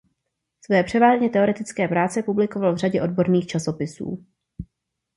Své 0.65 0.83
převážně 0.83 1.29
teoretické 1.29 1.87
práce 1.87 2.23
publikoval 2.23 2.73
v 2.73 2.77
řadě 2.77 3.01
odborných 3.01 3.47
časopisů. 3.47 4.25